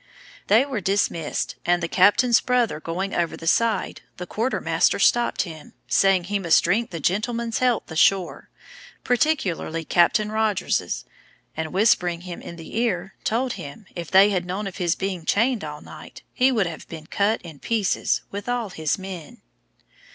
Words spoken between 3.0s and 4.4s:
over the side, the